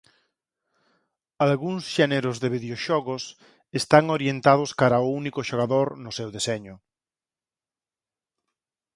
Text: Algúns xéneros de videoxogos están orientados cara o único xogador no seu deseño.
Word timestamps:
Algúns 1.45 1.83
xéneros 1.95 2.35
de 2.43 2.51
videoxogos 2.55 3.23
están 3.79 4.05
orientados 4.17 4.69
cara 4.79 5.05
o 5.07 5.13
único 5.21 5.41
xogador 5.49 5.87
no 6.03 6.11
seu 6.17 6.29
deseño. 6.35 6.75